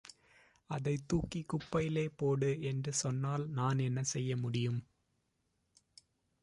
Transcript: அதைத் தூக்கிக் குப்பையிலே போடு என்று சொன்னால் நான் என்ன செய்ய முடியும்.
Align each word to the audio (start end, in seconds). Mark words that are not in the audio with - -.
அதைத் 0.69 1.03
தூக்கிக் 1.07 1.47
குப்பையிலே 1.47 2.09
போடு 2.15 2.61
என்று 2.61 2.93
சொன்னால் 2.93 3.47
நான் 3.49 3.79
என்ன 3.79 4.03
செய்ய 4.03 4.37
முடியும். 4.37 4.81